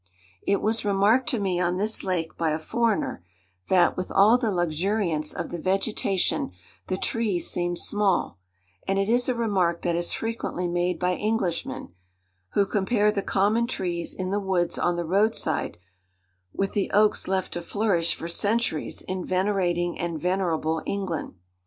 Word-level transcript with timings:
It 0.47 0.61
was 0.63 0.83
remarked 0.83 1.29
to 1.29 1.39
me 1.39 1.59
on 1.59 1.77
this 1.77 2.03
lake 2.03 2.35
by 2.35 2.49
a 2.49 2.57
foreigner, 2.57 3.23
that, 3.69 3.95
with 3.95 4.11
all 4.11 4.39
the 4.39 4.49
luxuriance 4.49 5.31
of 5.31 5.51
the 5.51 5.59
vegetation, 5.59 6.53
the 6.87 6.97
trees 6.97 7.47
seemed 7.51 7.77
small; 7.77 8.39
and 8.87 8.97
it 8.97 9.07
is 9.07 9.29
a 9.29 9.35
remark 9.35 9.83
that 9.83 9.95
is 9.95 10.11
frequently 10.11 10.67
made 10.67 10.97
by 10.97 11.15
Englishmen, 11.15 11.89
who 12.53 12.65
compare 12.65 13.11
the 13.11 13.21
common 13.21 13.67
trees 13.67 14.11
in 14.15 14.31
the 14.31 14.39
woods 14.39 14.79
on 14.79 14.95
the 14.95 15.05
roadside 15.05 15.77
with 16.51 16.73
the 16.73 16.89
oaks 16.95 17.27
left 17.27 17.53
to 17.53 17.61
flourish 17.61 18.15
for 18.15 18.27
centuries 18.27 19.03
in 19.03 19.23
venerating 19.23 19.99
and 19.99 20.19
venerable 20.19 20.81
England. 20.87 21.35